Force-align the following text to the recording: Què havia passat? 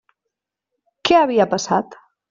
Què 1.11 1.21
havia 1.21 1.49
passat? 1.57 2.03